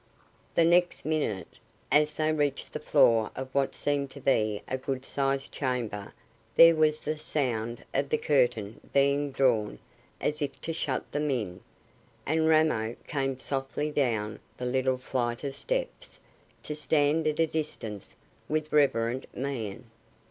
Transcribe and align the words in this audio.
The 0.55 0.65
next 0.65 1.05
minute, 1.05 1.59
as 1.91 2.15
they 2.15 2.33
reached 2.33 2.73
the 2.73 2.79
floor 2.79 3.29
of 3.35 3.53
what 3.53 3.75
seemed 3.75 4.09
to 4.09 4.19
be 4.19 4.63
a 4.67 4.75
good 4.75 5.05
sized 5.05 5.51
chamber, 5.51 6.11
there 6.55 6.73
was 6.75 7.01
the 7.01 7.19
sound 7.19 7.85
of 7.93 8.09
the 8.09 8.17
curtain 8.17 8.81
being 8.93 9.29
drawn 9.31 9.77
as 10.19 10.41
if 10.41 10.59
to 10.61 10.73
shut 10.73 11.11
them 11.11 11.29
in, 11.29 11.61
and 12.25 12.47
Ramo 12.47 12.95
came 13.05 13.37
softly 13.37 13.91
down 13.91 14.39
the 14.57 14.65
little 14.65 14.97
flight 14.97 15.43
of 15.43 15.55
steps, 15.55 16.19
to 16.63 16.73
stand 16.75 17.27
at 17.27 17.39
a 17.39 17.45
distance, 17.45 18.15
with 18.49 18.73
reverent 18.73 19.27
mien. 19.37 19.83